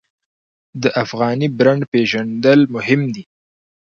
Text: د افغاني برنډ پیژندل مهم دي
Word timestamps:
د 0.81 0.83
افغاني 1.03 1.47
برنډ 1.57 1.81
پیژندل 1.93 2.59
مهم 2.75 3.01
دي 3.13 3.23